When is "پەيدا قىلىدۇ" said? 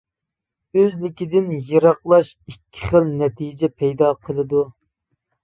3.83-4.65